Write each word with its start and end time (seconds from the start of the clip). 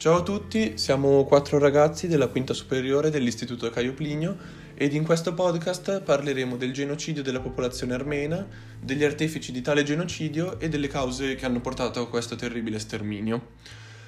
Ciao 0.00 0.16
a 0.16 0.22
tutti, 0.22 0.78
siamo 0.78 1.26
quattro 1.26 1.58
ragazzi 1.58 2.08
della 2.08 2.28
quinta 2.28 2.54
superiore 2.54 3.10
dell'Istituto 3.10 3.68
Caio 3.68 3.92
Plinio 3.92 4.34
ed 4.72 4.94
in 4.94 5.04
questo 5.04 5.34
podcast 5.34 6.00
parleremo 6.00 6.56
del 6.56 6.72
genocidio 6.72 7.22
della 7.22 7.40
popolazione 7.40 7.92
armena, 7.92 8.48
degli 8.80 9.04
artefici 9.04 9.52
di 9.52 9.60
tale 9.60 9.82
genocidio 9.82 10.58
e 10.58 10.70
delle 10.70 10.88
cause 10.88 11.34
che 11.34 11.44
hanno 11.44 11.60
portato 11.60 12.00
a 12.00 12.08
questo 12.08 12.34
terribile 12.34 12.78
sterminio. 12.78 13.48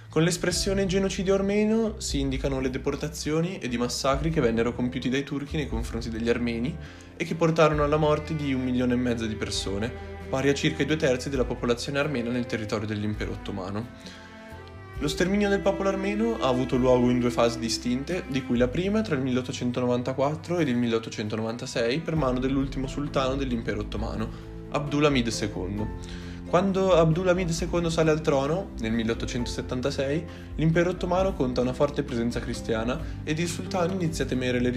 Con 0.09 0.23
l'espressione 0.23 0.87
genocidio 0.87 1.35
armeno 1.35 2.01
si 2.01 2.21
indicano 2.21 2.59
le 2.61 2.71
deportazioni 2.71 3.59
ed 3.59 3.75
i 3.75 3.77
massacri 3.77 4.31
che 4.31 4.41
vennero 4.41 4.75
compiuti 4.75 5.11
dai 5.11 5.25
turchi 5.25 5.57
nei 5.57 5.69
confronti 5.69 6.09
degli 6.09 6.31
armeni 6.31 6.75
e 7.15 7.23
che 7.27 7.35
portarono 7.35 7.85
alla 7.85 7.99
morte 7.99 8.35
di 8.35 8.55
un 8.55 8.65
milione 8.65 8.95
e 8.95 8.97
mezzo 8.97 9.27
di 9.27 9.35
persone, 9.35 9.93
pari 10.31 10.49
a 10.49 10.55
circa 10.55 10.85
i 10.85 10.87
due 10.87 10.97
terzi 10.97 11.29
della 11.29 11.45
popolazione 11.45 11.99
armena 11.99 12.31
nel 12.31 12.47
territorio 12.47 12.87
dell'impero 12.87 13.33
ottomano. 13.33 14.31
Lo 15.03 15.09
sterminio 15.09 15.49
del 15.49 15.59
popolo 15.59 15.89
armeno 15.89 16.37
ha 16.39 16.47
avuto 16.47 16.77
luogo 16.77 17.11
in 17.11 17.19
due 17.19 17.33
fasi 17.33 17.59
distinte, 17.59 18.23
di 18.29 18.45
cui 18.45 18.57
la 18.57 18.69
prima 18.69 19.01
tra 19.03 19.17
il 19.17 19.23
1894 19.23 20.59
ed 20.59 20.69
il 20.69 20.77
1896 20.77 21.99
per 21.99 22.15
mano 22.15 22.39
dell'ultimo 22.39 22.87
sultano 22.87 23.35
dell'impero 23.35 23.81
ottomano, 23.81 24.29
Abdulhamid 24.71 25.27
II. 25.27 25.87
Quando 26.47 26.95
Abdulhamid 26.95 27.51
II 27.51 27.91
sale 27.91 28.13
al 28.13 28.21
trono, 28.21 28.75
nel 28.79 28.93
1876, 28.93 30.25
l'impero 30.55 30.91
ottomano 30.91 31.33
conta 31.33 31.63
una 31.63 31.73
forte 31.73 32.05
presenza 32.05 32.39
cristiana 32.39 32.97
ed 33.25 33.41
il 33.41 33.49
sultano 33.49 33.95
inizia 33.95 34.25
a 34.25 34.29
temere 34.29 34.61
le, 34.61 34.71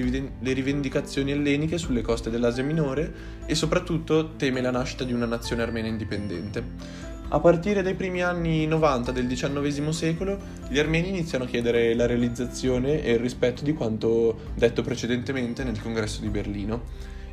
rivendicazioni 0.54 1.34
elleniche 1.34 1.78
sulle 1.78 2.02
coste 2.02 2.32
dell'Asia 2.32 2.64
minore 2.64 3.14
e 3.46 3.54
soprattutto 3.54 4.32
teme 4.38 4.62
la 4.62 4.72
nascita 4.72 5.04
di 5.04 5.14
una 5.14 5.28
nazione 5.28 5.62
armena 5.62 5.88
indipendente. 5.88 7.14
A 7.28 7.40
partire 7.40 7.82
dai 7.82 7.96
primi 7.96 8.22
anni 8.22 8.68
90 8.68 9.12
del 9.12 9.26
XIX 9.26 9.90
secolo, 9.90 10.38
gli 10.70 10.78
armeni 10.78 11.10
iniziano 11.10 11.46
a 11.46 11.48
chiedere 11.48 11.96
la 11.96 12.06
realizzazione 12.06 13.04
e 13.04 13.14
il 13.14 13.20
rispetto 13.20 13.64
di 13.64 13.74
quanto 13.74 14.52
detto 14.54 14.84
precedentemente 14.84 15.64
nel 15.64 15.82
congresso 15.82 16.22
di 16.22 16.30
Berlino. 16.30 16.84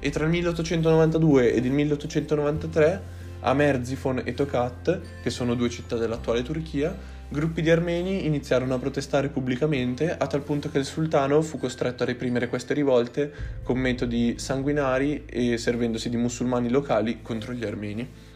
E 0.01 0.09
tra 0.09 0.25
il 0.25 0.31
1892 0.31 1.53
ed 1.53 1.67
il 1.67 1.73
1893, 1.73 3.03
a 3.41 3.53
Merzifon 3.53 4.23
e 4.25 4.33
Tokat, 4.33 5.01
che 5.23 5.31
sono 5.31 5.55
due 5.55 5.69
città 5.69 5.97
dell'attuale 5.97 6.43
Turchia, 6.43 6.97
gruppi 7.29 7.61
di 7.61 7.71
armeni 7.71 8.25
iniziarono 8.25 8.75
a 8.75 8.79
protestare 8.79 9.29
pubblicamente 9.29 10.11
a 10.17 10.27
tal 10.27 10.43
punto 10.43 10.71
che 10.71 10.79
il 10.79 10.87
sultano 10.87 11.43
fu 11.43 11.59
costretto 11.59 12.03
a 12.03 12.07
reprimere 12.07 12.49
queste 12.49 12.73
rivolte 12.73 13.31
con 13.63 13.79
metodi 13.79 14.39
sanguinari 14.39 15.25
e 15.27 15.59
servendosi 15.59 16.09
di 16.09 16.17
musulmani 16.17 16.71
locali 16.71 17.21
contro 17.21 17.53
gli 17.53 17.65
armeni. 17.65 18.31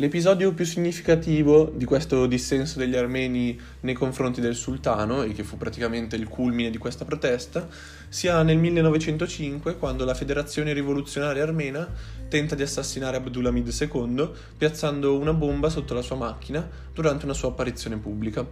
L'episodio 0.00 0.52
più 0.52 0.64
significativo 0.64 1.72
di 1.74 1.84
questo 1.84 2.26
dissenso 2.26 2.78
degli 2.78 2.94
armeni 2.94 3.58
nei 3.80 3.94
confronti 3.94 4.40
del 4.40 4.54
sultano, 4.54 5.24
e 5.24 5.32
che 5.32 5.42
fu 5.42 5.56
praticamente 5.56 6.14
il 6.14 6.28
culmine 6.28 6.70
di 6.70 6.78
questa 6.78 7.04
protesta, 7.04 7.66
si 8.08 8.28
ha 8.28 8.44
nel 8.44 8.58
1905 8.58 9.76
quando 9.76 10.04
la 10.04 10.14
Federazione 10.14 10.72
Rivoluzionaria 10.72 11.42
Armena 11.42 11.92
tenta 12.28 12.54
di 12.54 12.62
assassinare 12.62 13.16
Abdulhamid 13.16 13.76
II 13.76 14.30
piazzando 14.56 15.18
una 15.18 15.32
bomba 15.32 15.68
sotto 15.68 15.94
la 15.94 16.02
sua 16.02 16.14
macchina 16.14 16.64
durante 16.94 17.24
una 17.24 17.34
sua 17.34 17.48
apparizione 17.48 17.96
pubblica. 17.96 18.46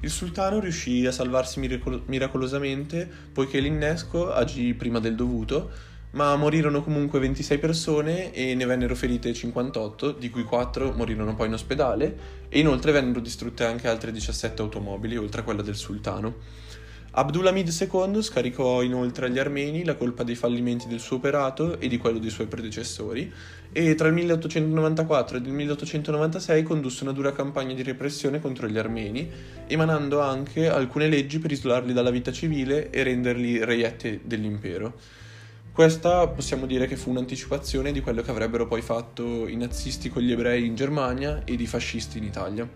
Il 0.00 0.08
sultano 0.08 0.58
riuscì 0.58 1.04
a 1.04 1.12
salvarsi 1.12 1.60
miracol- 1.60 2.04
miracolosamente 2.06 3.06
poiché 3.30 3.60
l'innesco 3.60 4.32
agì 4.32 4.72
prima 4.72 5.00
del 5.00 5.16
dovuto 5.16 5.96
ma 6.12 6.36
morirono 6.36 6.82
comunque 6.82 7.18
26 7.18 7.58
persone 7.58 8.32
e 8.32 8.54
ne 8.54 8.64
vennero 8.64 8.94
ferite 8.94 9.32
58, 9.32 10.12
di 10.12 10.30
cui 10.30 10.44
4 10.44 10.92
morirono 10.92 11.34
poi 11.34 11.48
in 11.48 11.52
ospedale 11.54 12.16
e 12.48 12.58
inoltre 12.58 12.92
vennero 12.92 13.20
distrutte 13.20 13.64
anche 13.64 13.88
altre 13.88 14.12
17 14.12 14.62
automobili, 14.62 15.16
oltre 15.16 15.42
a 15.42 15.44
quella 15.44 15.62
del 15.62 15.76
sultano. 15.76 16.66
Abdulhamid 17.10 17.68
II 17.68 18.22
scaricò 18.22 18.82
inoltre 18.82 19.26
agli 19.26 19.38
armeni 19.38 19.82
la 19.82 19.96
colpa 19.96 20.22
dei 20.22 20.34
fallimenti 20.34 20.86
del 20.86 21.00
suo 21.00 21.16
operato 21.16 21.80
e 21.80 21.88
di 21.88 21.96
quello 21.96 22.18
dei 22.18 22.30
suoi 22.30 22.46
predecessori 22.46 23.32
e 23.72 23.94
tra 23.94 24.08
il 24.08 24.14
1894 24.14 25.36
e 25.36 25.40
il 25.40 25.52
1896 25.52 26.62
condusse 26.62 27.02
una 27.02 27.12
dura 27.12 27.32
campagna 27.32 27.74
di 27.74 27.82
repressione 27.82 28.40
contro 28.40 28.68
gli 28.68 28.78
armeni, 28.78 29.28
emanando 29.66 30.20
anche 30.20 30.68
alcune 30.68 31.08
leggi 31.08 31.38
per 31.38 31.50
isolarli 31.50 31.92
dalla 31.92 32.10
vita 32.10 32.30
civile 32.30 32.90
e 32.90 33.02
renderli 33.02 33.64
reietti 33.64 34.20
dell'impero. 34.22 34.94
Questa 35.78 36.26
possiamo 36.26 36.66
dire 36.66 36.88
che 36.88 36.96
fu 36.96 37.10
un'anticipazione 37.10 37.92
di 37.92 38.00
quello 38.00 38.20
che 38.20 38.32
avrebbero 38.32 38.66
poi 38.66 38.82
fatto 38.82 39.46
i 39.46 39.54
nazisti 39.54 40.08
con 40.08 40.22
gli 40.22 40.32
ebrei 40.32 40.66
in 40.66 40.74
Germania 40.74 41.42
ed 41.44 41.60
i 41.60 41.68
fascisti 41.68 42.18
in 42.18 42.24
Italia. 42.24 42.68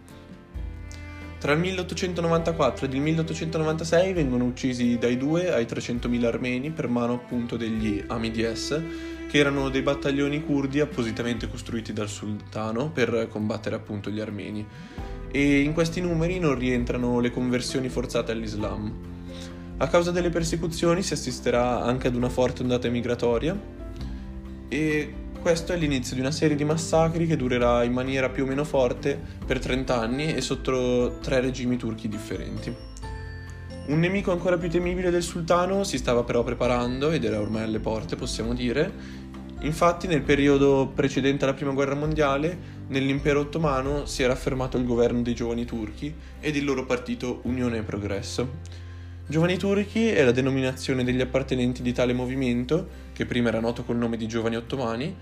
Tra 1.40 1.50
il 1.50 1.58
1894 1.58 2.86
ed 2.86 2.94
il 2.94 3.00
1896 3.00 4.12
vengono 4.12 4.44
uccisi 4.44 4.98
dai 4.98 5.16
2 5.16 5.52
ai 5.52 5.64
300.000 5.64 6.24
armeni 6.24 6.70
per 6.70 6.86
mano 6.86 7.14
appunto 7.14 7.56
degli 7.56 8.04
Amidies, 8.06 8.80
che 9.28 9.36
erano 9.36 9.68
dei 9.68 9.82
battaglioni 9.82 10.44
curdi 10.44 10.78
appositamente 10.78 11.48
costruiti 11.48 11.92
dal 11.92 12.08
sultano 12.08 12.92
per 12.92 13.26
combattere 13.28 13.74
appunto 13.74 14.10
gli 14.10 14.20
armeni. 14.20 14.64
E 15.32 15.58
in 15.58 15.72
questi 15.72 16.00
numeri 16.00 16.38
non 16.38 16.54
rientrano 16.54 17.18
le 17.18 17.32
conversioni 17.32 17.88
forzate 17.88 18.30
all'Islam. 18.30 19.11
A 19.82 19.88
causa 19.88 20.12
delle 20.12 20.30
persecuzioni 20.30 21.02
si 21.02 21.12
assisterà 21.12 21.82
anche 21.82 22.06
ad 22.06 22.14
una 22.14 22.28
forte 22.28 22.62
ondata 22.62 22.88
migratoria 22.88 23.58
e 24.68 25.14
questo 25.40 25.72
è 25.72 25.76
l'inizio 25.76 26.14
di 26.14 26.20
una 26.20 26.30
serie 26.30 26.54
di 26.54 26.62
massacri 26.62 27.26
che 27.26 27.34
durerà 27.34 27.82
in 27.82 27.92
maniera 27.92 28.28
più 28.28 28.44
o 28.44 28.46
meno 28.46 28.62
forte 28.62 29.20
per 29.44 29.58
30 29.58 29.98
anni 29.98 30.34
e 30.34 30.40
sotto 30.40 31.18
tre 31.20 31.40
regimi 31.40 31.76
turchi 31.76 32.06
differenti. 32.06 32.72
Un 33.86 33.98
nemico 33.98 34.30
ancora 34.30 34.56
più 34.56 34.70
temibile 34.70 35.10
del 35.10 35.24
sultano 35.24 35.82
si 35.82 35.98
stava 35.98 36.22
però 36.22 36.44
preparando 36.44 37.10
ed 37.10 37.24
era 37.24 37.40
ormai 37.40 37.64
alle 37.64 37.80
porte, 37.80 38.14
possiamo 38.14 38.54
dire. 38.54 38.88
Infatti, 39.62 40.06
nel 40.06 40.22
periodo 40.22 40.92
precedente 40.94 41.42
alla 41.42 41.54
Prima 41.54 41.72
Guerra 41.72 41.96
Mondiale, 41.96 42.56
nell'impero 42.86 43.40
ottomano 43.40 44.06
si 44.06 44.22
era 44.22 44.32
affermato 44.32 44.76
il 44.76 44.84
governo 44.84 45.22
dei 45.22 45.34
giovani 45.34 45.64
turchi 45.64 46.14
ed 46.38 46.54
il 46.54 46.64
loro 46.64 46.86
partito 46.86 47.40
Unione 47.42 47.78
e 47.78 47.82
Progresso. 47.82 48.90
Giovani 49.24 49.56
Turchi 49.56 50.08
è 50.08 50.24
la 50.24 50.32
denominazione 50.32 51.04
degli 51.04 51.20
appartenenti 51.20 51.80
di 51.80 51.92
tale 51.92 52.12
movimento, 52.12 52.88
che 53.12 53.24
prima 53.24 53.48
era 53.48 53.60
noto 53.60 53.84
col 53.84 53.96
nome 53.96 54.16
di 54.16 54.26
Giovani 54.26 54.56
Ottomani, 54.56 55.14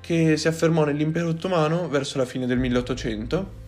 che 0.00 0.36
si 0.36 0.48
affermò 0.48 0.84
nell'impero 0.84 1.28
ottomano 1.28 1.88
verso 1.88 2.18
la 2.18 2.26
fine 2.26 2.46
del 2.46 2.58
1800 2.58 3.66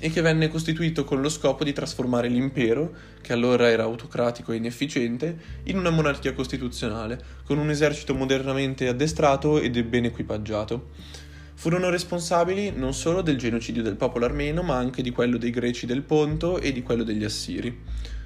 e 0.00 0.10
che 0.10 0.20
venne 0.20 0.48
costituito 0.48 1.02
con 1.02 1.20
lo 1.20 1.28
scopo 1.28 1.64
di 1.64 1.72
trasformare 1.72 2.28
l'impero, 2.28 2.94
che 3.20 3.32
allora 3.32 3.68
era 3.68 3.82
autocratico 3.82 4.52
e 4.52 4.56
inefficiente, 4.56 5.36
in 5.64 5.76
una 5.76 5.90
monarchia 5.90 6.32
costituzionale, 6.32 7.20
con 7.44 7.58
un 7.58 7.70
esercito 7.70 8.14
modernamente 8.14 8.86
addestrato 8.86 9.60
ed 9.60 9.80
ben 9.82 10.04
equipaggiato. 10.04 10.90
Furono 11.54 11.90
responsabili 11.90 12.70
non 12.70 12.94
solo 12.94 13.20
del 13.20 13.36
genocidio 13.36 13.82
del 13.82 13.96
popolo 13.96 14.26
armeno, 14.26 14.62
ma 14.62 14.76
anche 14.76 15.02
di 15.02 15.10
quello 15.10 15.38
dei 15.38 15.50
greci 15.50 15.86
del 15.86 16.02
Ponto 16.02 16.60
e 16.60 16.72
di 16.72 16.82
quello 16.82 17.02
degli 17.02 17.24
assiri. 17.24 18.16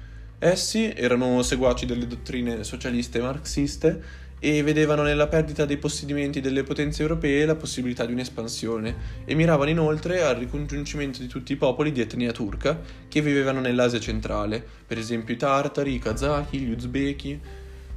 Essi 0.45 0.91
erano 0.93 1.41
seguaci 1.41 1.85
delle 1.85 2.05
dottrine 2.05 2.65
socialiste 2.65 3.19
e 3.19 3.21
marxiste 3.21 4.03
e 4.39 4.61
vedevano 4.61 5.01
nella 5.01 5.27
perdita 5.27 5.63
dei 5.63 5.77
possedimenti 5.77 6.41
delle 6.41 6.63
potenze 6.63 7.01
europee 7.01 7.45
la 7.45 7.55
possibilità 7.55 8.05
di 8.05 8.11
un'espansione 8.11 9.23
e 9.23 9.35
miravano 9.35 9.69
inoltre 9.69 10.21
al 10.21 10.35
ricongiungimento 10.35 11.21
di 11.21 11.27
tutti 11.27 11.53
i 11.53 11.55
popoli 11.55 11.93
di 11.93 12.01
etnia 12.01 12.33
turca 12.33 12.77
che 13.07 13.21
vivevano 13.21 13.61
nell'Asia 13.61 14.01
centrale, 14.01 14.61
per 14.85 14.97
esempio 14.97 15.33
i 15.33 15.37
tartari, 15.37 15.93
i 15.93 15.99
kazaki, 15.99 16.59
gli 16.59 16.71
uzbeki. 16.71 17.39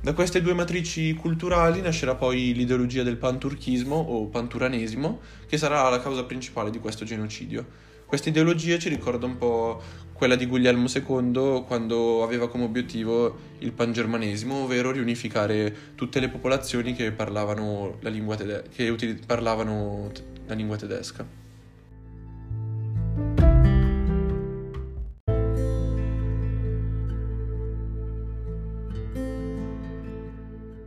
Da 0.00 0.12
queste 0.12 0.40
due 0.40 0.54
matrici 0.54 1.14
culturali 1.14 1.80
nascerà 1.80 2.14
poi 2.14 2.54
l'ideologia 2.54 3.02
del 3.02 3.16
panturchismo 3.16 3.96
o 3.96 4.26
panturanesimo, 4.26 5.18
che 5.48 5.58
sarà 5.58 5.88
la 5.88 5.98
causa 6.00 6.22
principale 6.22 6.70
di 6.70 6.78
questo 6.78 7.04
genocidio. 7.04 7.66
Questa 8.06 8.28
ideologia 8.28 8.78
ci 8.78 8.88
ricorda 8.88 9.26
un 9.26 9.36
po' 9.36 9.82
quella 10.16 10.34
di 10.34 10.46
Guglielmo 10.46 10.86
II 10.88 11.64
quando 11.66 12.22
aveva 12.22 12.48
come 12.48 12.64
obiettivo 12.64 13.36
il 13.58 13.72
pangermanesimo, 13.72 14.64
ovvero 14.64 14.90
riunificare 14.90 15.74
tutte 15.94 16.20
le 16.20 16.28
popolazioni 16.28 16.94
che 16.94 17.12
parlavano 17.12 17.98
la 18.00 18.08
lingua, 18.08 18.36
tede- 18.36 18.64
che 18.74 18.88
util- 18.88 19.24
parlavano 19.24 20.10
la 20.46 20.54
lingua 20.54 20.76
tedesca. 20.76 21.45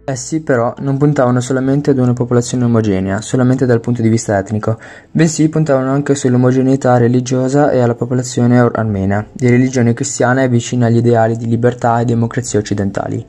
Essi 0.09 0.41
però 0.41 0.73
non 0.79 0.97
puntavano 0.97 1.39
solamente 1.39 1.91
ad 1.91 1.99
una 1.99 2.13
popolazione 2.13 2.63
omogenea, 2.63 3.21
solamente 3.21 3.67
dal 3.67 3.79
punto 3.79 4.01
di 4.01 4.09
vista 4.09 4.39
etnico, 4.39 4.79
bensì 5.11 5.49
puntavano 5.49 5.91
anche 5.91 6.15
sull'omogeneità 6.15 6.97
religiosa 6.97 7.69
e 7.69 7.79
alla 7.79 7.93
popolazione 7.93 8.57
armena, 8.57 9.23
di 9.31 9.47
religione 9.51 9.93
cristiana 9.93 10.41
e 10.41 10.49
vicina 10.49 10.87
agli 10.87 10.97
ideali 10.97 11.37
di 11.37 11.45
libertà 11.45 11.99
e 11.99 12.05
democrazia 12.05 12.57
occidentali. 12.57 13.23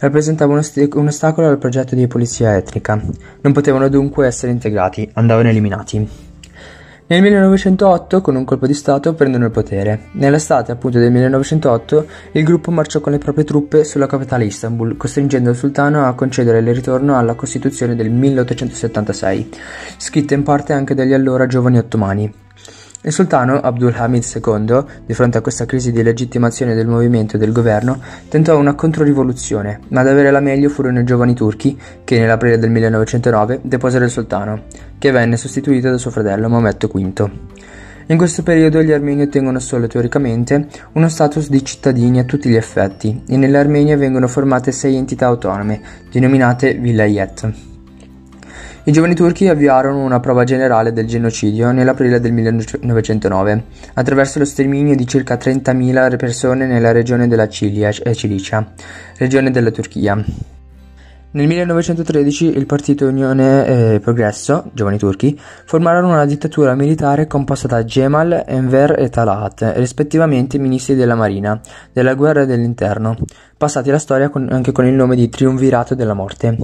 Rappresentava 0.00 0.54
un, 0.54 0.58
ost- 0.58 0.88
un 0.94 1.06
ostacolo 1.06 1.46
al 1.46 1.58
progetto 1.58 1.94
di 1.94 2.08
polizia 2.08 2.56
etnica. 2.56 3.00
Non 3.40 3.52
potevano 3.52 3.88
dunque 3.88 4.26
essere 4.26 4.50
integrati, 4.50 5.08
andavano 5.14 5.50
eliminati. 5.50 6.32
Nel 7.06 7.20
1908, 7.20 8.22
con 8.22 8.34
un 8.34 8.44
colpo 8.44 8.66
di 8.66 8.72
Stato, 8.72 9.12
prendono 9.12 9.44
il 9.44 9.50
potere. 9.50 10.08
Nell'estate 10.12 10.72
appunto 10.72 10.98
del 10.98 11.12
1908, 11.12 12.06
il 12.32 12.44
gruppo 12.44 12.70
marciò 12.70 13.00
con 13.00 13.12
le 13.12 13.18
proprie 13.18 13.44
truppe 13.44 13.84
sulla 13.84 14.06
capitale 14.06 14.46
Istanbul, 14.46 14.96
costringendo 14.96 15.50
il 15.50 15.56
sultano 15.56 16.06
a 16.06 16.14
concedere 16.14 16.60
il 16.60 16.74
ritorno 16.74 17.18
alla 17.18 17.34
Costituzione 17.34 17.94
del 17.94 18.08
1876, 18.08 19.50
scritta 19.98 20.32
in 20.32 20.44
parte 20.44 20.72
anche 20.72 20.94
dagli 20.94 21.12
allora 21.12 21.46
giovani 21.46 21.76
ottomani. 21.76 22.32
Il 23.06 23.12
sultano 23.12 23.60
Abdulhamid 23.60 24.24
II, 24.34 24.84
di 25.04 25.12
fronte 25.12 25.36
a 25.36 25.42
questa 25.42 25.66
crisi 25.66 25.92
di 25.92 26.02
legittimazione 26.02 26.74
del 26.74 26.86
movimento 26.86 27.36
e 27.36 27.38
del 27.38 27.52
governo, 27.52 28.00
tentò 28.30 28.58
una 28.58 28.74
controrivoluzione, 28.74 29.80
ma 29.88 30.00
ad 30.00 30.08
avere 30.08 30.30
la 30.30 30.40
meglio 30.40 30.70
furono 30.70 31.00
i 31.00 31.04
giovani 31.04 31.34
turchi 31.34 31.78
che 32.02 32.18
nell'aprile 32.18 32.58
del 32.58 32.70
1909 32.70 33.60
deposero 33.62 34.06
il 34.06 34.10
sultano, 34.10 34.62
che 34.96 35.10
venne 35.10 35.36
sostituito 35.36 35.90
da 35.90 35.98
suo 35.98 36.10
fratello 36.10 36.48
Maometto 36.48 36.88
V. 36.88 37.30
In 38.06 38.16
questo 38.16 38.42
periodo 38.42 38.82
gli 38.82 38.92
armeni 38.92 39.20
ottengono 39.20 39.58
solo 39.58 39.86
teoricamente 39.86 40.66
uno 40.92 41.08
status 41.10 41.50
di 41.50 41.62
cittadini 41.62 42.20
a 42.20 42.24
tutti 42.24 42.48
gli 42.48 42.56
effetti 42.56 43.22
e 43.28 43.36
nell'Armenia 43.36 43.98
vengono 43.98 44.28
formate 44.28 44.72
sei 44.72 44.96
entità 44.96 45.26
autonome, 45.26 45.78
denominate 46.10 46.72
vilayet. 46.72 47.73
I 48.86 48.92
giovani 48.92 49.14
turchi 49.14 49.48
avviarono 49.48 50.04
una 50.04 50.20
prova 50.20 50.44
generale 50.44 50.92
del 50.92 51.06
genocidio 51.06 51.72
nell'aprile 51.72 52.20
del 52.20 52.32
1909, 52.32 53.64
attraverso 53.94 54.38
lo 54.38 54.44
sterminio 54.44 54.94
di 54.94 55.06
circa 55.06 55.36
30.000 55.36 56.16
persone 56.18 56.66
nella 56.66 56.92
regione 56.92 57.26
della 57.26 57.48
Cilicia, 57.48 58.72
regione 59.16 59.50
della 59.50 59.70
Turchia. 59.70 60.22
Nel 61.34 61.48
1913 61.48 62.56
il 62.56 62.64
partito 62.64 63.08
Unione 63.08 63.94
e 63.94 63.98
Progresso, 63.98 64.70
giovani 64.72 64.98
turchi, 64.98 65.36
formarono 65.64 66.10
una 66.10 66.26
dittatura 66.26 66.76
militare 66.76 67.26
composta 67.26 67.66
da 67.66 67.84
Cemal, 67.84 68.44
Enver 68.46 68.94
e 68.96 69.08
Talat, 69.08 69.72
rispettivamente 69.74 70.58
ministri 70.58 70.94
della 70.94 71.16
Marina, 71.16 71.60
della 71.92 72.14
guerra 72.14 72.42
e 72.42 72.46
dell'interno, 72.46 73.16
passati 73.56 73.88
alla 73.88 73.98
storia 73.98 74.28
con, 74.28 74.48
anche 74.48 74.70
con 74.70 74.86
il 74.86 74.94
nome 74.94 75.16
di 75.16 75.28
Triumvirato 75.28 75.96
della 75.96 76.14
Morte. 76.14 76.56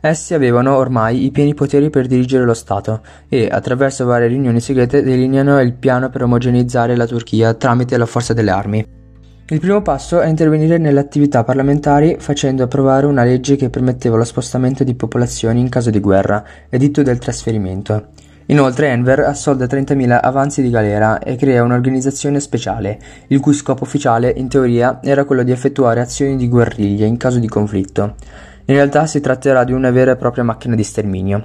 Essi 0.00 0.34
avevano 0.34 0.74
ormai 0.74 1.24
i 1.24 1.30
pieni 1.30 1.54
poteri 1.54 1.88
per 1.88 2.08
dirigere 2.08 2.44
lo 2.44 2.54
Stato 2.54 3.02
e, 3.28 3.46
attraverso 3.48 4.06
varie 4.06 4.26
riunioni 4.26 4.58
segrete, 4.58 5.04
delineano 5.04 5.60
il 5.60 5.74
piano 5.74 6.10
per 6.10 6.24
omogeneizzare 6.24 6.96
la 6.96 7.06
Turchia 7.06 7.54
tramite 7.54 7.96
la 7.96 8.06
forza 8.06 8.32
delle 8.32 8.50
armi. 8.50 9.05
Il 9.48 9.60
primo 9.60 9.80
passo 9.80 10.20
è 10.20 10.26
intervenire 10.26 10.76
nelle 10.76 10.98
attività 10.98 11.44
parlamentari 11.44 12.16
facendo 12.18 12.64
approvare 12.64 13.06
una 13.06 13.22
legge 13.22 13.54
che 13.54 13.70
permetteva 13.70 14.16
lo 14.16 14.24
spostamento 14.24 14.82
di 14.82 14.96
popolazioni 14.96 15.60
in 15.60 15.68
caso 15.68 15.90
di 15.90 16.00
guerra, 16.00 16.42
editto 16.68 17.04
del 17.04 17.18
trasferimento. 17.18 18.08
Inoltre 18.46 18.88
Enver 18.88 19.20
assolda 19.20 19.66
30.000 19.66 20.18
avanzi 20.20 20.62
di 20.62 20.70
galera 20.70 21.20
e 21.20 21.36
crea 21.36 21.62
un'organizzazione 21.62 22.40
speciale, 22.40 22.98
il 23.28 23.38
cui 23.38 23.52
scopo 23.52 23.84
ufficiale, 23.84 24.32
in 24.36 24.48
teoria, 24.48 24.98
era 25.00 25.24
quello 25.24 25.44
di 25.44 25.52
effettuare 25.52 26.00
azioni 26.00 26.34
di 26.34 26.48
guerriglia 26.48 27.06
in 27.06 27.16
caso 27.16 27.38
di 27.38 27.46
conflitto. 27.46 28.16
In 28.64 28.74
realtà 28.74 29.06
si 29.06 29.20
tratterà 29.20 29.62
di 29.62 29.72
una 29.72 29.92
vera 29.92 30.10
e 30.10 30.16
propria 30.16 30.42
macchina 30.42 30.74
di 30.74 30.82
sterminio. 30.82 31.44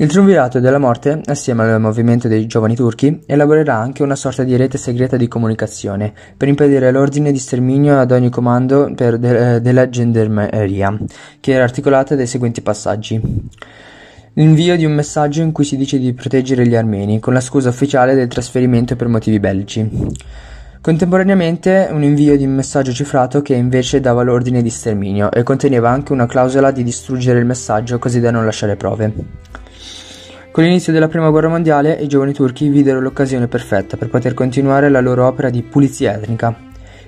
Il 0.00 0.06
Triumvirato 0.06 0.60
della 0.60 0.78
Morte, 0.78 1.20
assieme 1.24 1.64
al 1.64 1.80
movimento 1.80 2.28
dei 2.28 2.46
giovani 2.46 2.76
turchi, 2.76 3.20
elaborerà 3.26 3.78
anche 3.78 4.04
una 4.04 4.14
sorta 4.14 4.44
di 4.44 4.54
rete 4.54 4.78
segreta 4.78 5.16
di 5.16 5.26
comunicazione 5.26 6.12
per 6.36 6.46
impedire 6.46 6.92
l'ordine 6.92 7.32
di 7.32 7.38
sterminio 7.38 7.98
ad 7.98 8.12
ogni 8.12 8.30
comando 8.30 8.88
de- 8.88 9.56
eh, 9.56 9.60
della 9.60 9.88
gendarmeria, 9.88 10.96
che 11.40 11.52
era 11.52 11.64
articolata 11.64 12.14
dai 12.14 12.28
seguenti 12.28 12.60
passaggi. 12.60 13.20
L'invio 14.34 14.76
di 14.76 14.84
un 14.84 14.92
messaggio 14.92 15.42
in 15.42 15.50
cui 15.50 15.64
si 15.64 15.76
dice 15.76 15.98
di 15.98 16.12
proteggere 16.12 16.64
gli 16.64 16.76
armeni, 16.76 17.18
con 17.18 17.32
la 17.32 17.40
scusa 17.40 17.70
ufficiale 17.70 18.14
del 18.14 18.28
trasferimento 18.28 18.94
per 18.94 19.08
motivi 19.08 19.40
bellici. 19.40 19.84
Contemporaneamente 20.80 21.88
un 21.90 22.04
invio 22.04 22.36
di 22.36 22.44
un 22.44 22.54
messaggio 22.54 22.92
cifrato 22.92 23.42
che 23.42 23.54
invece 23.54 23.98
dava 23.98 24.22
l'ordine 24.22 24.62
di 24.62 24.70
sterminio 24.70 25.32
e 25.32 25.42
conteneva 25.42 25.90
anche 25.90 26.12
una 26.12 26.26
clausola 26.26 26.70
di 26.70 26.84
distruggere 26.84 27.40
il 27.40 27.46
messaggio 27.46 27.98
così 27.98 28.20
da 28.20 28.30
non 28.30 28.44
lasciare 28.44 28.76
prove. 28.76 29.66
Con 30.58 30.66
l'inizio 30.66 30.92
della 30.92 31.06
Prima 31.06 31.30
Guerra 31.30 31.46
Mondiale, 31.46 31.92
i 31.92 32.08
giovani 32.08 32.32
turchi 32.32 32.68
videro 32.68 32.98
l'occasione 33.00 33.46
perfetta 33.46 33.96
per 33.96 34.08
poter 34.08 34.34
continuare 34.34 34.88
la 34.88 35.00
loro 35.00 35.24
opera 35.24 35.50
di 35.50 35.62
pulizia 35.62 36.14
etnica. 36.14 36.52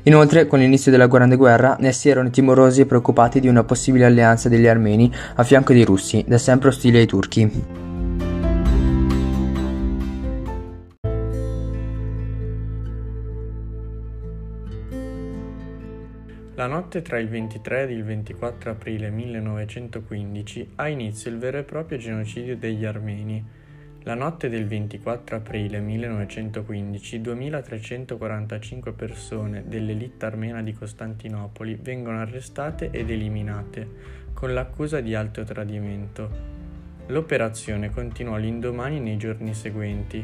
Inoltre, 0.05 0.47
con 0.47 0.61
l'inizio 0.61 0.93
della 0.93 1.09
Grande 1.09 1.35
Guerra, 1.35 1.77
essi 1.81 2.09
erano 2.09 2.31
timorosi 2.31 2.83
e 2.83 2.87
preoccupati 2.87 3.41
di 3.41 3.49
una 3.49 3.65
possibile 3.65 4.05
alleanza 4.05 4.49
degli 4.49 4.69
armeni 4.69 5.13
a 5.35 5.43
fianco 5.43 5.73
dei 5.73 5.85
russi, 5.85 6.25
da 6.29 6.39
sempre 6.39 6.69
ostili 6.69 6.99
ai 6.99 7.07
turchi. 7.07 7.90
La 16.61 16.67
notte 16.67 17.01
tra 17.01 17.19
il 17.19 17.27
23 17.27 17.85
ed 17.85 17.91
il 17.91 18.05
24 18.05 18.73
aprile 18.73 19.09
1915 19.09 20.73
ha 20.75 20.89
inizio 20.89 21.31
il 21.31 21.39
vero 21.39 21.57
e 21.57 21.63
proprio 21.63 21.97
genocidio 21.97 22.55
degli 22.55 22.85
armeni. 22.85 23.43
La 24.03 24.13
notte 24.13 24.51
del 24.51 24.67
24 24.67 25.37
aprile 25.37 25.81
1915 25.81 27.21
2345 27.23 28.93
persone 28.93 29.65
dell'elite 29.67 30.27
armena 30.27 30.61
di 30.61 30.75
Costantinopoli 30.75 31.79
vengono 31.81 32.21
arrestate 32.21 32.91
ed 32.91 33.09
eliminate 33.09 33.89
con 34.35 34.53
l'accusa 34.53 35.01
di 35.01 35.15
alto 35.15 35.45
tradimento. 35.45 36.31
L'operazione 37.07 37.89
continuò 37.89 38.37
l'indomani 38.37 39.01
nei 39.01 39.17
giorni 39.17 39.55
seguenti. 39.55 40.23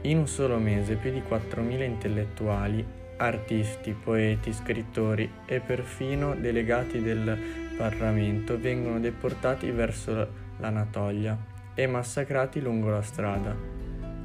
In 0.00 0.16
un 0.16 0.26
solo 0.26 0.56
mese 0.56 0.94
più 0.94 1.12
di 1.12 1.20
4.000 1.20 1.82
intellettuali 1.84 2.98
artisti, 3.20 3.92
poeti, 3.92 4.52
scrittori 4.52 5.30
e 5.44 5.60
perfino 5.60 6.34
delegati 6.34 7.02
del 7.02 7.38
Parlamento 7.76 8.58
vengono 8.58 8.98
deportati 8.98 9.70
verso 9.70 10.28
l'Anatolia 10.58 11.36
e 11.74 11.86
massacrati 11.86 12.60
lungo 12.60 12.90
la 12.90 13.02
strada. 13.02 13.54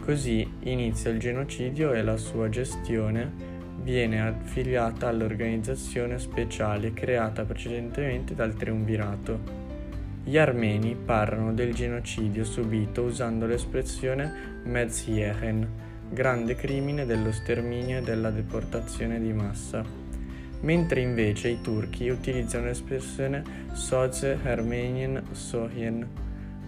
Così 0.02 0.50
inizia 0.62 1.10
il 1.10 1.20
genocidio 1.20 1.94
e 1.94 2.04
la 2.04 2.18
sua 2.18 2.48
gestione 2.50 3.54
viene 3.82 4.22
affiliata 4.22 5.08
all'organizzazione 5.08 6.18
speciale 6.18 6.94
creata 6.94 7.44
precedentemente 7.44 8.34
dal 8.34 8.54
Triumvirato. 8.54 9.64
Gli 10.24 10.38
armeni 10.38 10.96
parlano 10.96 11.54
del 11.54 11.74
genocidio 11.74 12.44
subito 12.44 13.04
usando 13.04 13.46
l'espressione 13.46 14.62
Medzjehen, 14.64 15.68
grande 16.16 16.56
crimine 16.56 17.06
dello 17.06 17.34
sterminio 17.34 17.98
e 17.98 18.02
della 18.02 18.32
deportazione 18.32 19.20
di 19.20 19.34
massa, 19.34 19.84
mentre 20.62 21.02
invece 21.02 21.50
i 21.50 21.62
turchi 21.62 22.08
utilizzano 22.08 22.68
l'espressione 22.68 23.44
Soze 23.74 24.40
Armenien 24.42 25.22
Sohien, 25.34 26.08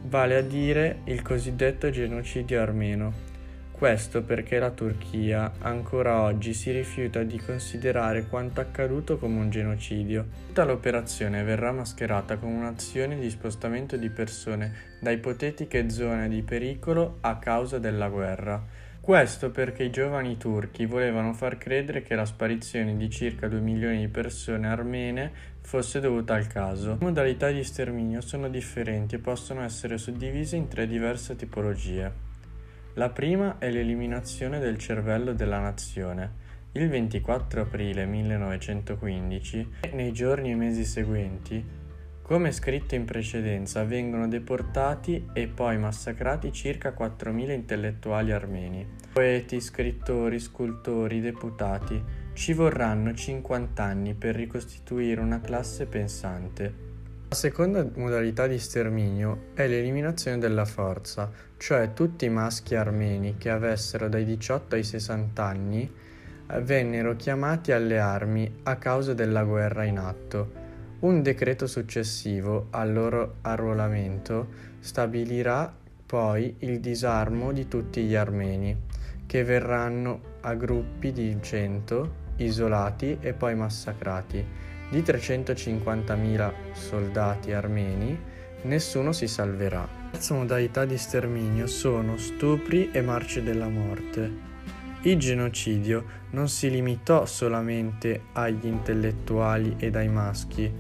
vale 0.04 0.36
a 0.36 0.42
dire 0.42 1.00
il 1.06 1.22
cosiddetto 1.22 1.89
genocidio 1.89 2.62
armeno. 2.62 3.25
Questo 3.72 4.24
perché 4.24 4.60
la 4.60 4.72
Turchia 4.72 5.54
ancora 5.60 6.22
oggi 6.22 6.54
si 6.54 6.72
rifiuta 6.72 7.24
di 7.24 7.39
considerare 7.39 8.27
quanto 8.27 8.60
accaduto 8.60 9.18
come 9.18 9.39
un 9.39 9.50
genocidio. 9.50 10.25
Tutta 10.48 10.66
l'operazione 10.66 11.44
verrà 11.44 11.72
mascherata 11.72 12.38
come 12.38 12.58
un'azione 12.58 13.18
di 13.18 13.30
spostamento 13.30 13.96
di 13.96 14.10
persone 14.10 14.98
da 15.00 15.12
ipotetiche 15.12 15.89
zone 15.89 16.27
di 16.27 16.42
pericolo 16.42 17.20
a 17.22 17.38
causa 17.38 17.77
della 17.77 18.10
guerra 18.10 18.87
questo 19.08 19.52
perché 19.52 19.84
i 19.84 19.90
giovani 19.90 20.36
turchi 20.36 20.86
volevano 20.86 21.32
far 21.32 21.58
credere 21.58 22.02
che 22.02 22.14
la 22.14 22.26
sparizione 22.26 22.98
di 22.98 23.10
circa 23.10 23.48
2 23.48 23.62
milioni 23.62 24.00
di 24.00 24.08
persone 24.10 24.68
armene 24.68 25.32
fosse 25.62 26.02
dovuta 26.02 26.34
al 26.34 26.48
caso. 26.48 26.98
Le 27.00 27.06
modalità 27.06 27.50
di 27.50 27.64
sterminio 27.64 28.20
sono 28.20 28.50
differenti 28.50 29.16
e 29.16 29.20
possono 29.20 29.62
essere 29.62 29.98
suddivise 29.98 30.58
in 30.58 30.68
tre 30.68 30.88
diverse 30.88 31.38
tipologie. 31.38 32.12
La 32.96 33.08
prima 33.08 33.60
è 33.60 33.70
l'eliminazione 33.70 34.60
del 34.60 34.78
cervello 34.78 35.32
della 35.32 35.60
nazione. 35.60 36.30
Il 36.74 36.90
24 36.90 37.62
aprile 37.62 38.06
1915 38.06 39.70
e 39.80 39.92
nei 39.94 40.12
giorni 40.12 40.52
e 40.52 40.56
mesi 40.56 40.84
seguenti 40.84 41.64
come 42.27 42.51
scritto 42.51 42.93
in 42.93 43.05
precedenza, 43.05 43.86
vengono 43.86 44.27
deportati 44.27 45.29
e 45.31 45.48
poi 45.48 45.77
massacrati 45.77 46.51
circa 46.51 46.93
4.000 46.93 47.51
intellettuali 47.51 48.34
armeni. 48.34 48.86
Poeti, 49.13 49.62
scrittori, 49.62 50.38
scultori, 50.38 51.22
deputati. 51.22 52.03
Ci 52.34 52.51
vorranno 52.51 53.13
50 53.13 53.81
anni 53.81 54.13
per 54.13 54.36
ricostituire 54.36 55.22
una 55.22 55.39
classe 55.39 55.86
pensante. 55.86 56.86
La 57.29 57.36
seconda 57.36 57.88
modalità 57.96 58.46
di 58.46 58.60
sterminio 58.60 59.51
è 59.53 59.65
l'eliminazione 59.65 60.38
della 60.38 60.65
forza, 60.65 61.31
cioè 61.55 61.93
tutti 61.93 62.25
i 62.25 62.29
maschi 62.29 62.75
armeni 62.75 63.38
che 63.38 63.50
avessero 63.50 64.10
dai 64.10 64.25
18 64.25 64.75
ai 64.75 64.84
60 64.84 65.43
anni 65.46 65.93
vennero 66.62 67.15
chiamati 67.15 67.72
alle 67.72 68.00
armi 68.00 68.60
a 68.63 68.75
causa 68.75 69.13
della 69.13 69.43
guerra 69.46 69.86
in 69.86 69.98
atto 69.98 70.65
un 71.00 71.22
decreto 71.22 71.68
successivo 71.68 72.68
al 72.72 72.92
loro 72.92 73.36
arruolamento 73.42 74.48
stabilirà 74.80 75.72
poi 76.08 76.56
il 76.60 76.80
disarmo 76.80 77.51
di 77.51 77.68
tutti 77.68 78.04
gli 78.04 78.16
armeni, 78.16 78.75
che 79.27 79.44
verranno 79.44 80.22
a 80.42 80.56
gruppi 80.56 81.12
di 81.12 81.38
100 81.39 82.25
isolati 82.38 83.18
e 83.20 83.34
poi 83.34 83.56
massacrati. 83.56 84.44
Di 84.89 85.01
350.000 85.01 86.51
soldati 86.72 87.51
armeni, 87.51 88.18
nessuno 88.63 89.12
si 89.12 89.27
salverà. 89.27 89.82
La 89.82 90.10
terza 90.12 90.34
modalità 90.34 90.86
di 90.86 90.98
sterminio 90.98 91.68
sono 91.68 92.18
stupri 92.18 92.89
e 92.92 93.01
marce 93.01 93.44
della 93.44 93.68
morte. 93.68 94.46
Il 95.01 95.20
genocidio 95.20 96.06
non 96.32 96.48
si 96.48 96.70
limitò 96.70 97.25
solamente 97.25 98.22
agli 98.34 98.66
intellettuali 98.66 99.75
ed 99.77 99.96
ai 99.96 100.08
maschi, 100.08 100.72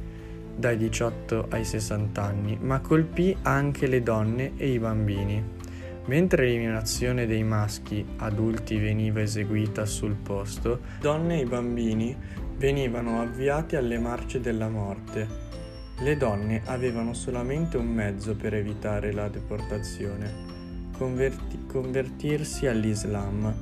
dai 0.57 0.75
18 0.75 1.47
ai 1.49 1.63
60 1.63 2.21
anni, 2.21 2.57
ma 2.59 2.79
colpì 2.79 3.35
anche 3.43 3.85
le 3.85 4.01
donne 4.01 4.53
e 4.57 4.71
i 4.71 4.79
bambini. 4.79 5.55
Mentre 6.05 6.45
l'eliminazione 6.45 7.27
dei 7.27 7.43
maschi 7.43 8.03
adulti 8.17 8.77
veniva 8.77 9.21
eseguita 9.21 9.85
sul 9.85 10.15
posto, 10.15 10.79
donne 10.99 11.41
e 11.41 11.45
bambini 11.45 12.15
venivano 12.57 13.21
avviati 13.21 13.75
alle 13.75 13.99
marce 13.99 14.39
della 14.39 14.69
morte. 14.69 15.45
Le 15.99 16.17
donne 16.17 16.61
avevano 16.65 17.13
solamente 17.13 17.77
un 17.77 17.87
mezzo 17.87 18.35
per 18.35 18.55
evitare 18.55 19.11
la 19.11 19.27
deportazione, 19.27 20.31
converti- 20.97 21.65
convertirsi 21.67 22.65
all'Islam, 22.65 23.53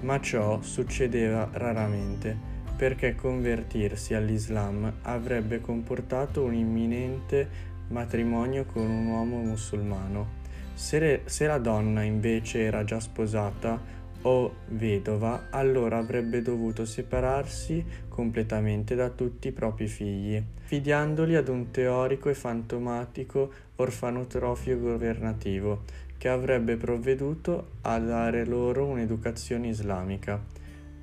ma 0.00 0.20
ciò 0.20 0.60
succedeva 0.60 1.48
raramente 1.52 2.52
perché 2.76 3.14
convertirsi 3.14 4.14
all'Islam 4.14 4.92
avrebbe 5.02 5.60
comportato 5.60 6.42
un 6.42 6.54
imminente 6.54 7.72
matrimonio 7.88 8.64
con 8.64 8.82
un 8.82 9.06
uomo 9.06 9.38
musulmano. 9.38 10.42
Se, 10.74 10.98
le, 10.98 11.22
se 11.26 11.46
la 11.46 11.58
donna 11.58 12.02
invece 12.02 12.62
era 12.62 12.82
già 12.84 12.98
sposata 12.98 14.02
o 14.22 14.54
vedova, 14.68 15.48
allora 15.50 15.98
avrebbe 15.98 16.42
dovuto 16.42 16.84
separarsi 16.84 17.84
completamente 18.08 18.94
da 18.94 19.10
tutti 19.10 19.48
i 19.48 19.52
propri 19.52 19.86
figli, 19.86 20.42
fidiandoli 20.62 21.36
ad 21.36 21.48
un 21.48 21.70
teorico 21.70 22.28
e 22.28 22.34
fantomatico 22.34 23.52
orfanotrofio 23.76 24.78
governativo 24.78 25.82
che 26.16 26.28
avrebbe 26.28 26.76
provveduto 26.76 27.72
a 27.82 27.98
dare 27.98 28.46
loro 28.46 28.86
un'educazione 28.86 29.68
islamica. 29.68 30.53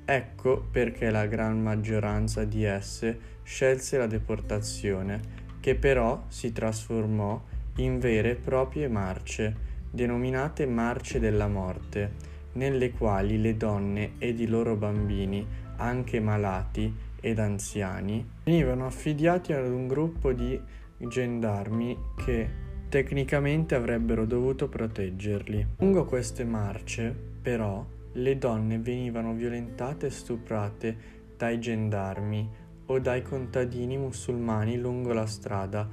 Ecco 0.04 0.64
perché 0.70 1.10
la 1.10 1.26
gran 1.26 1.62
maggioranza 1.62 2.44
di 2.44 2.64
esse 2.64 3.18
scelse 3.42 3.98
la 3.98 4.06
deportazione, 4.06 5.20
che 5.60 5.74
però 5.74 6.24
si 6.28 6.52
trasformò 6.52 7.40
in 7.76 7.98
vere 7.98 8.32
e 8.32 8.34
proprie 8.34 8.88
marce, 8.88 9.54
denominate 9.90 10.66
marce 10.66 11.20
della 11.20 11.48
morte, 11.48 12.30
nelle 12.54 12.90
quali 12.90 13.40
le 13.40 13.56
donne 13.56 14.12
ed 14.18 14.40
i 14.40 14.46
loro 14.46 14.76
bambini, 14.76 15.46
anche 15.76 16.20
malati 16.20 16.92
ed 17.20 17.38
anziani, 17.38 18.28
venivano 18.44 18.86
affidati 18.86 19.52
ad 19.52 19.66
un 19.66 19.86
gruppo 19.86 20.32
di 20.32 20.60
gendarmi 20.98 21.96
che 22.24 22.48
tecnicamente 22.88 23.74
avrebbero 23.74 24.26
dovuto 24.26 24.68
proteggerli. 24.68 25.66
Lungo 25.78 26.04
queste 26.04 26.44
marce, 26.44 27.14
però, 27.40 27.84
le 28.14 28.38
donne 28.38 28.78
venivano 28.78 29.32
violentate 29.32 30.06
e 30.06 30.10
stuprate 30.10 30.96
dai 31.36 31.58
gendarmi 31.58 32.48
o 32.86 32.98
dai 32.98 33.22
contadini 33.22 33.96
musulmani 33.96 34.76
lungo 34.76 35.12
la 35.12 35.26
strada 35.26 35.88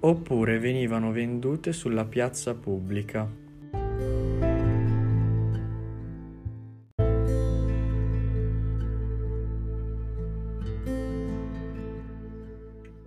oppure 0.00 0.58
venivano 0.58 1.12
vendute 1.12 1.72
sulla 1.72 2.04
piazza 2.04 2.54
pubblica. 2.54 3.40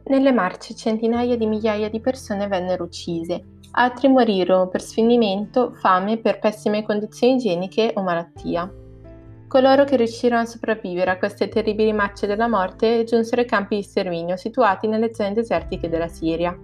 Nelle 0.08 0.32
marce 0.32 0.76
centinaia 0.76 1.36
di 1.36 1.48
migliaia 1.48 1.90
di 1.90 2.00
persone 2.00 2.48
vennero 2.48 2.84
uccise, 2.84 3.55
altri 3.78 4.08
morirono 4.08 4.68
per 4.68 4.82
sfinimento, 4.82 5.74
fame, 5.74 6.18
per 6.18 6.40
pessime 6.40 6.84
condizioni 6.84 7.36
igieniche 7.36 7.92
o 7.96 8.02
malattia. 8.02 8.72
Coloro 9.48 9.84
che 9.84 9.98
riuscirono 9.98 10.42
a 10.42 10.46
sopravvivere 10.46 11.12
a 11.12 11.18
queste 11.18 11.50
terribili 11.50 11.94
marce 11.94 12.26
della 12.26 12.48
morte 12.48 13.04
giunsero 13.04 13.42
ai 13.42 13.48
campi 13.48 13.76
di 13.76 13.84
sterminio 13.84 14.38
situati 14.38 14.88
nelle 14.88 15.14
zone 15.14 15.34
desertiche 15.34 15.90
della 15.90 16.08
Siria. 16.08 16.58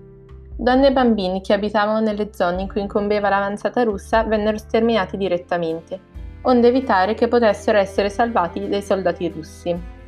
Donne 0.58 0.88
e 0.88 0.92
bambini 0.92 1.42
che 1.42 1.54
abitavano 1.54 2.00
nelle 2.00 2.30
zone 2.34 2.62
in 2.62 2.68
cui 2.68 2.82
incombeva 2.82 3.30
l'avanzata 3.30 3.84
russa 3.84 4.24
vennero 4.24 4.58
sterminati 4.58 5.18
direttamente, 5.18 6.00
onde 6.44 6.68
evitare 6.68 7.14
che 7.14 7.28
potessero 7.28 7.78
essere 7.78 8.10
salvati 8.10 8.68
dai 8.68 8.82
soldati 8.82 9.28
russi. 9.30 10.00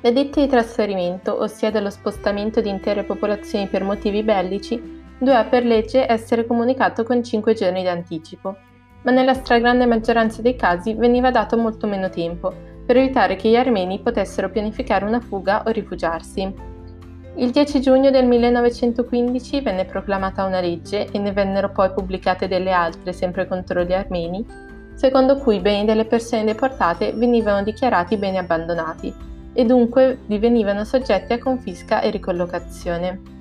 Le 0.00 0.12
ditte 0.12 0.40
di 0.40 0.46
trasferimento, 0.48 1.40
ossia 1.40 1.70
dello 1.70 1.90
spostamento 1.90 2.60
di 2.60 2.68
intere 2.68 3.04
popolazioni 3.04 3.66
per 3.66 3.82
motivi 3.82 4.22
bellici, 4.22 4.97
doveva 5.18 5.44
per 5.44 5.64
legge 5.64 6.10
essere 6.10 6.46
comunicato 6.46 7.02
con 7.04 7.22
5 7.22 7.54
giorni 7.54 7.82
di 7.82 7.88
anticipo, 7.88 8.56
ma 9.02 9.10
nella 9.10 9.34
stragrande 9.34 9.86
maggioranza 9.86 10.42
dei 10.42 10.56
casi 10.56 10.94
veniva 10.94 11.30
dato 11.30 11.56
molto 11.56 11.86
meno 11.86 12.08
tempo, 12.08 12.52
per 12.86 12.96
evitare 12.96 13.36
che 13.36 13.48
gli 13.48 13.56
armeni 13.56 14.00
potessero 14.00 14.48
pianificare 14.48 15.04
una 15.04 15.20
fuga 15.20 15.62
o 15.66 15.70
rifugiarsi. 15.70 16.54
Il 17.36 17.50
10 17.50 17.80
giugno 17.80 18.10
del 18.10 18.26
1915 18.26 19.60
venne 19.60 19.84
proclamata 19.84 20.44
una 20.44 20.60
legge 20.60 21.06
e 21.10 21.18
ne 21.18 21.32
vennero 21.32 21.70
poi 21.70 21.92
pubblicate 21.92 22.48
delle 22.48 22.72
altre 22.72 23.12
sempre 23.12 23.46
contro 23.46 23.84
gli 23.84 23.92
armeni, 23.92 24.44
secondo 24.94 25.36
cui 25.36 25.56
i 25.56 25.60
beni 25.60 25.84
delle 25.84 26.06
persone 26.06 26.44
deportate 26.44 27.12
venivano 27.12 27.62
dichiarati 27.62 28.16
beni 28.16 28.38
abbandonati 28.38 29.14
e 29.52 29.64
dunque 29.64 30.18
divenivano 30.26 30.82
soggetti 30.84 31.32
a 31.32 31.38
confisca 31.38 32.00
e 32.00 32.10
ricollocazione. 32.10 33.37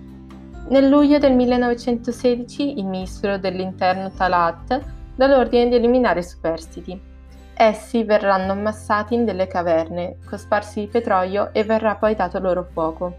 Nel 0.70 0.90
luglio 0.90 1.18
del 1.18 1.34
1916 1.34 2.78
il 2.80 2.86
ministro 2.86 3.38
dell'interno 3.38 4.12
Talat 4.12 4.82
dà 5.16 5.26
l'ordine 5.26 5.70
di 5.70 5.76
eliminare 5.76 6.20
i 6.20 6.24
superstiti. 6.24 7.00
Essi 7.54 8.04
verranno 8.04 8.52
ammassati 8.52 9.14
in 9.14 9.24
delle 9.24 9.48
caverne, 9.48 10.18
cosparsi 10.26 10.82
di 10.82 10.88
petrolio 10.88 11.54
e 11.54 11.64
verrà 11.64 11.96
poi 11.96 12.16
dato 12.16 12.40
loro 12.40 12.68
fuoco. 12.70 13.16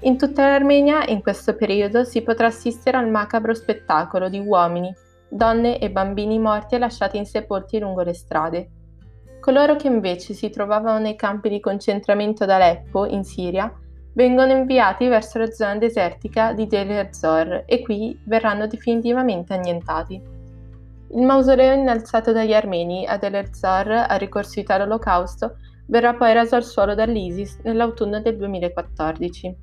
In 0.00 0.16
tutta 0.16 0.48
l'Armenia 0.48 1.04
in 1.04 1.20
questo 1.20 1.54
periodo 1.54 2.04
si 2.04 2.22
potrà 2.22 2.46
assistere 2.46 2.96
al 2.96 3.10
macabro 3.10 3.52
spettacolo 3.52 4.30
di 4.30 4.38
uomini, 4.38 4.90
donne 5.28 5.78
e 5.78 5.90
bambini 5.90 6.38
morti 6.38 6.76
e 6.76 6.78
lasciati 6.78 7.18
insepolti 7.18 7.78
lungo 7.78 8.00
le 8.00 8.14
strade. 8.14 8.70
Coloro 9.38 9.76
che 9.76 9.86
invece 9.86 10.32
si 10.32 10.48
trovavano 10.48 10.98
nei 10.98 11.14
campi 11.14 11.50
di 11.50 11.60
concentramento 11.60 12.44
ad 12.44 12.50
Aleppo, 12.50 13.04
in 13.04 13.22
Siria, 13.22 13.70
vengono 14.12 14.52
inviati 14.52 15.06
verso 15.08 15.38
la 15.38 15.50
zona 15.50 15.76
desertica 15.76 16.52
di 16.52 16.66
Deir 16.66 16.90
ez-Zor 16.90 17.64
e 17.66 17.82
qui 17.82 18.18
verranno 18.24 18.66
definitivamente 18.66 19.54
annientati. 19.54 20.20
Il 21.12 21.22
mausoleo 21.22 21.72
innalzato 21.72 22.32
dagli 22.32 22.52
armeni 22.52 23.06
a 23.06 23.16
Deir 23.16 23.36
ez-Zor 23.36 23.90
a 24.08 24.16
ricorsità 24.16 24.74
all'olocausto 24.74 25.56
verrà 25.86 26.14
poi 26.14 26.32
raso 26.32 26.54
al 26.54 26.64
suolo 26.64 26.94
dall'ISIS 26.94 27.60
nell'autunno 27.64 28.20
del 28.20 28.36
2014. 28.36 29.56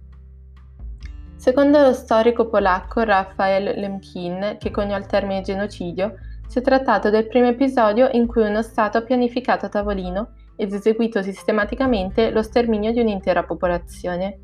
Secondo 1.36 1.82
lo 1.82 1.94
storico 1.94 2.48
polacco 2.48 3.04
Rafael 3.04 3.80
Lemkin, 3.80 4.58
che 4.60 4.72
coniò 4.72 4.98
il 4.98 5.06
termine 5.06 5.42
genocidio, 5.42 6.16
si 6.48 6.60
è 6.60 6.62
trattato 6.62 7.10
del 7.10 7.28
primo 7.28 7.48
episodio 7.48 8.10
in 8.12 8.26
cui 8.26 8.44
uno 8.44 8.62
Stato 8.62 8.98
ha 8.98 9.02
pianificato 9.02 9.66
a 9.66 9.70
tavolino 9.70 10.34
ed 10.58 10.74
eseguito 10.74 11.22
sistematicamente 11.22 12.32
lo 12.32 12.42
sterminio 12.42 12.92
di 12.92 13.00
un'intera 13.00 13.44
popolazione. 13.44 14.40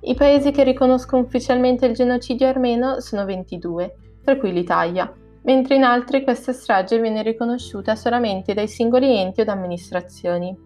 I 0.00 0.14
paesi 0.14 0.52
che 0.52 0.62
riconoscono 0.62 1.22
ufficialmente 1.22 1.86
il 1.86 1.94
genocidio 1.94 2.46
armeno 2.46 3.00
sono 3.00 3.24
22, 3.24 3.96
tra 4.22 4.36
cui 4.36 4.52
l'Italia, 4.52 5.12
mentre 5.42 5.74
in 5.74 5.82
altri 5.82 6.22
questa 6.22 6.52
strage 6.52 7.00
viene 7.00 7.22
riconosciuta 7.22 7.96
solamente 7.96 8.54
dai 8.54 8.68
singoli 8.68 9.16
enti 9.16 9.40
o 9.40 9.50
amministrazioni. 9.50 10.56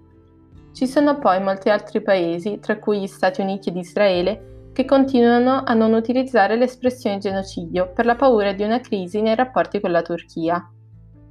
Ci 0.73 0.87
sono 0.87 1.19
poi 1.19 1.41
molti 1.41 1.71
altri 1.71 2.03
paesi, 2.03 2.59
tra 2.59 2.79
cui 2.79 3.01
gli 3.01 3.07
Stati 3.07 3.41
Uniti 3.41 3.71
ed 3.71 3.77
Israele, 3.77 4.71
che 4.73 4.85
continuano 4.85 5.63
a 5.65 5.75
non 5.75 5.93
utilizzare 5.93 6.57
l'espressione 6.57 7.19
genocidio 7.19 7.93
per 7.93 8.07
la 8.07 8.17
paura 8.17 8.53
di 8.53 8.65
una 8.65 8.81
crisi 8.81 9.21
nei 9.21 9.35
rapporti 9.35 9.81
con 9.81 9.91
la 9.91 10.03
Turchia. 10.03 10.67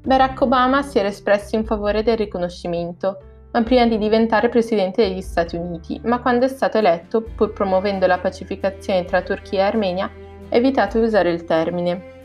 Barack 0.03 0.41
Obama 0.41 0.81
si 0.83 0.99
era 0.99 1.07
espresso 1.07 1.55
in 1.55 1.65
favore 1.65 2.03
del 2.03 2.17
riconoscimento, 2.17 3.17
prima 3.63 3.85
di 3.85 3.97
diventare 3.97 4.47
presidente 4.47 5.05
degli 5.05 5.21
Stati 5.21 5.57
Uniti, 5.57 5.99
ma 6.05 6.19
quando 6.19 6.45
è 6.45 6.47
stato 6.47 6.77
eletto, 6.77 7.21
pur 7.21 7.51
promuovendo 7.51 8.07
la 8.07 8.17
pacificazione 8.17 9.03
tra 9.03 9.21
Turchia 9.21 9.59
e 9.59 9.63
Armenia, 9.63 10.05
ha 10.05 10.55
evitato 10.55 10.99
di 10.99 11.05
usare 11.05 11.31
il 11.31 11.43
termine. 11.43 12.19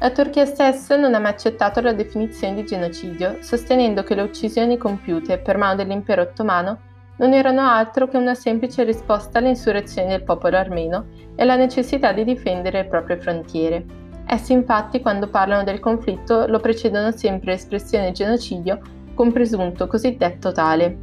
La 0.00 0.10
Turchia 0.10 0.44
stessa 0.44 0.96
non 0.96 1.14
ha 1.14 1.20
mai 1.20 1.30
accettato 1.30 1.80
la 1.80 1.92
definizione 1.92 2.54
di 2.54 2.64
genocidio, 2.64 3.36
sostenendo 3.40 4.02
che 4.02 4.16
le 4.16 4.22
uccisioni 4.22 4.76
compiute 4.76 5.38
per 5.38 5.56
mano 5.56 5.76
dell'impero 5.76 6.22
ottomano 6.22 6.78
non 7.18 7.32
erano 7.32 7.62
altro 7.62 8.08
che 8.08 8.16
una 8.16 8.34
semplice 8.34 8.82
risposta 8.82 9.38
all'insurrezione 9.38 10.08
del 10.08 10.24
popolo 10.24 10.56
armeno 10.56 11.06
e 11.36 11.42
alla 11.42 11.54
necessità 11.54 12.12
di 12.12 12.24
difendere 12.24 12.82
le 12.82 12.88
proprie 12.88 13.20
frontiere. 13.20 13.84
Essi 14.26 14.52
infatti 14.52 15.00
quando 15.00 15.28
parlano 15.28 15.62
del 15.62 15.78
conflitto 15.78 16.46
lo 16.48 16.58
precedono 16.58 17.12
sempre 17.12 17.52
l'espressione 17.52 18.10
genocidio 18.10 18.80
con 19.14 19.32
presunto 19.32 19.86
cosiddetto 19.86 20.52
tale. 20.52 20.98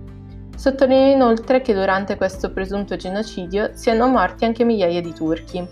Sottolineo 0.56 1.14
inoltre 1.14 1.62
che 1.62 1.74
durante 1.74 2.18
questo 2.18 2.52
presunto 2.52 2.96
genocidio 2.96 3.72
siano 3.74 4.08
morti 4.08 4.46
anche 4.46 4.64
migliaia 4.64 5.02
di 5.02 5.14
turchi. 5.14 5.68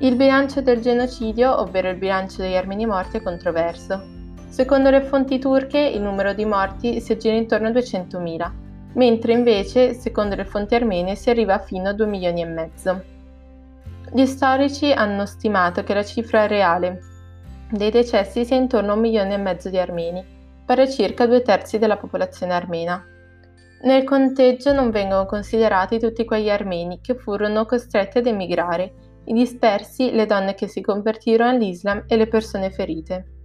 Il 0.00 0.16
bilancio 0.16 0.60
del 0.60 0.80
genocidio, 0.80 1.60
ovvero 1.60 1.90
il 1.90 1.96
bilancio 1.96 2.40
degli 2.40 2.54
armeni 2.54 2.86
morti, 2.86 3.18
è 3.18 3.22
controverso. 3.22 4.00
Secondo 4.48 4.90
le 4.90 5.02
fonti 5.02 5.38
turche 5.38 5.78
il 5.78 6.00
numero 6.00 6.32
di 6.32 6.44
morti 6.44 7.00
si 7.00 7.12
aggira 7.12 7.34
intorno 7.34 7.68
a 7.68 7.72
200.000, 7.72 8.50
mentre 8.94 9.32
invece, 9.32 9.92
secondo 9.94 10.36
le 10.36 10.44
fonti 10.44 10.74
armene, 10.74 11.16
si 11.16 11.30
arriva 11.30 11.58
fino 11.58 11.88
a 11.88 11.92
2 11.92 12.06
milioni 12.06 12.42
e 12.42 12.46
mezzo. 12.46 13.02
Gli 14.12 14.24
storici 14.24 14.90
hanno 14.90 15.26
stimato 15.26 15.84
che 15.84 15.92
la 15.92 16.04
cifra 16.04 16.46
reale 16.46 17.00
dei 17.70 17.90
decessi 17.90 18.46
sia 18.46 18.56
intorno 18.56 18.92
a 18.92 18.94
un 18.94 19.00
milione 19.00 19.34
e 19.34 19.38
mezzo 19.38 19.68
di 19.68 19.78
armeni, 19.78 20.24
pari 20.68 20.82
a 20.82 20.86
circa 20.86 21.26
due 21.26 21.40
terzi 21.40 21.78
della 21.78 21.96
popolazione 21.96 22.52
armena. 22.52 23.02
Nel 23.84 24.04
conteggio 24.04 24.74
non 24.74 24.90
vengono 24.90 25.24
considerati 25.24 25.98
tutti 25.98 26.26
quegli 26.26 26.50
armeni 26.50 27.00
che 27.00 27.14
furono 27.14 27.64
costretti 27.64 28.18
ad 28.18 28.26
emigrare, 28.26 28.92
i 29.24 29.32
dispersi, 29.32 30.12
le 30.12 30.26
donne 30.26 30.52
che 30.52 30.68
si 30.68 30.82
convertirono 30.82 31.48
all'Islam 31.48 32.04
e 32.06 32.16
le 32.18 32.26
persone 32.26 32.70
ferite. 32.70 33.37